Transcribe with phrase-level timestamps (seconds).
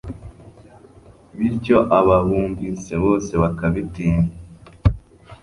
[1.37, 4.27] bityo ababumvise bose bakabatinya